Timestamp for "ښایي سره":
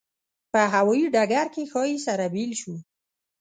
1.71-2.25